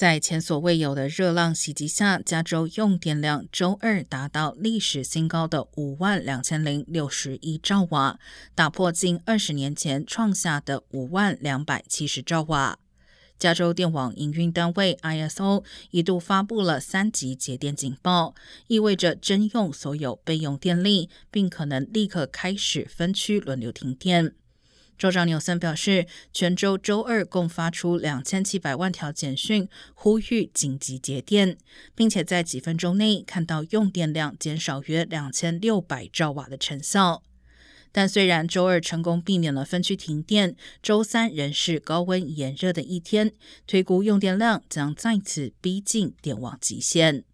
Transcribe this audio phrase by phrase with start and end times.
[0.00, 8.18] 在前所未有的热浪袭击下，加州用电量周二达到历史新高的五万两千零六十一兆瓦，
[8.54, 12.78] 打破近二十年前创下的五万两百七十兆瓦。
[13.38, 18.34] 加州电网营运单位 ISO 一度发布了三级节电警报，
[18.68, 24.34] 意味着征用所有备用电力，并可能立刻开始分区轮流停电。
[25.00, 31.56] 州长纽森表示，全州周二共发出两千七百万条简讯，呼吁紧急节电，
[31.94, 37.22] 并且在几分钟内看到用电量减少约两千六百兆瓦的成效。
[37.90, 43.32] 但虽然周二成功避免了分区停电，周三仍是高温炎热的一天，
[43.66, 47.24] 推估用电量将再次逼近电网极限。